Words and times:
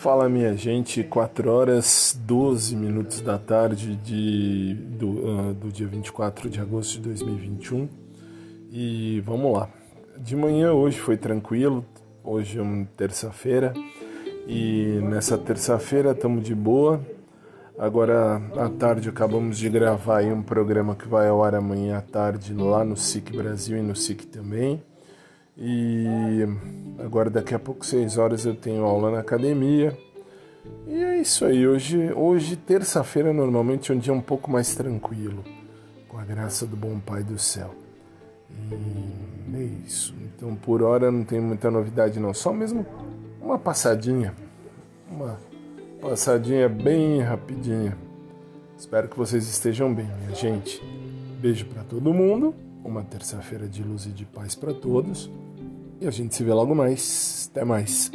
Fala 0.00 0.30
minha 0.30 0.56
gente, 0.56 1.04
4 1.04 1.52
horas 1.52 2.18
12 2.24 2.74
minutos 2.74 3.20
da 3.20 3.36
tarde 3.36 3.96
de, 3.96 4.72
do, 4.72 5.08
uh, 5.10 5.52
do 5.52 5.70
dia 5.70 5.86
24 5.86 6.48
de 6.48 6.58
agosto 6.58 6.94
de 6.94 7.00
2021 7.00 7.86
e 8.72 9.20
vamos 9.26 9.52
lá. 9.52 9.68
De 10.16 10.34
manhã 10.34 10.72
hoje 10.72 10.98
foi 10.98 11.18
tranquilo, 11.18 11.84
hoje 12.24 12.58
é 12.58 12.62
uma 12.62 12.86
terça-feira 12.96 13.74
e 14.48 15.00
nessa 15.02 15.36
terça-feira 15.36 16.12
estamos 16.12 16.44
de 16.44 16.54
boa. 16.54 16.98
Agora 17.78 18.40
à 18.56 18.70
tarde 18.70 19.10
acabamos 19.10 19.58
de 19.58 19.68
gravar 19.68 20.24
um 20.24 20.42
programa 20.42 20.96
que 20.96 21.06
vai 21.06 21.28
ao 21.28 21.44
ar 21.44 21.54
amanhã 21.54 21.98
à 21.98 22.00
tarde 22.00 22.54
lá 22.54 22.86
no 22.86 22.96
SIC 22.96 23.36
Brasil 23.36 23.76
e 23.76 23.82
no 23.82 23.94
SIC 23.94 24.24
também. 24.28 24.82
E 25.56 26.46
agora 26.98 27.28
daqui 27.28 27.54
a 27.54 27.58
pouco, 27.58 27.84
seis 27.84 28.16
horas, 28.16 28.44
eu 28.46 28.54
tenho 28.54 28.84
aula 28.84 29.10
na 29.10 29.20
academia. 29.20 29.96
E 30.86 30.94
é 30.94 31.18
isso 31.18 31.44
aí. 31.44 31.66
Hoje, 31.66 32.12
hoje 32.12 32.56
terça-feira, 32.56 33.32
normalmente 33.32 33.92
é 33.92 33.94
um 33.94 33.98
dia 33.98 34.12
um 34.12 34.20
pouco 34.20 34.50
mais 34.50 34.74
tranquilo, 34.74 35.44
com 36.08 36.18
a 36.18 36.24
graça 36.24 36.66
do 36.66 36.76
bom 36.76 36.98
Pai 36.98 37.22
do 37.22 37.38
céu. 37.38 37.74
E 38.72 39.56
é 39.56 39.62
isso. 39.86 40.14
Então, 40.24 40.54
por 40.54 40.82
hora, 40.82 41.10
não 41.10 41.24
tem 41.24 41.40
muita 41.40 41.70
novidade, 41.70 42.18
não. 42.18 42.32
Só 42.32 42.52
mesmo 42.52 42.86
uma 43.40 43.58
passadinha. 43.58 44.34
Uma 45.10 45.38
passadinha 46.00 46.68
bem 46.68 47.20
rapidinha. 47.20 47.96
Espero 48.78 49.08
que 49.08 49.18
vocês 49.18 49.46
estejam 49.46 49.92
bem, 49.92 50.06
minha 50.06 50.34
gente. 50.34 50.82
Beijo 51.40 51.66
para 51.66 51.82
todo 51.82 52.14
mundo. 52.14 52.54
Uma 52.84 53.02
terça-feira 53.02 53.68
de 53.68 53.82
luz 53.82 54.06
e 54.06 54.10
de 54.10 54.24
paz 54.24 54.54
para 54.54 54.72
todos. 54.72 55.30
E 56.00 56.06
a 56.06 56.10
gente 56.10 56.34
se 56.34 56.42
vê 56.42 56.52
logo 56.52 56.74
mais. 56.74 57.48
Até 57.52 57.64
mais. 57.64 58.10